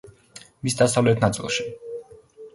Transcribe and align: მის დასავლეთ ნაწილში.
მის 0.67 0.77
დასავლეთ 0.79 1.21
ნაწილში. 1.25 1.69